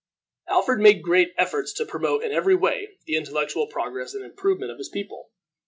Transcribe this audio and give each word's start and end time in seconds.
Alfred 0.49 0.79
made 0.79 1.03
great 1.03 1.31
efforts 1.37 1.71
to 1.73 1.85
promote 1.85 2.23
in 2.23 2.31
every 2.31 2.55
way 2.55 2.97
the 3.05 3.15
intellectual 3.15 3.67
progress 3.67 4.15
and 4.15 4.25
improvement 4.25 4.71
of 4.71 4.79
his 4.79 4.89
people. 4.89 5.29